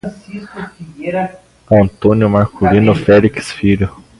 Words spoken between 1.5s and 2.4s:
Antônio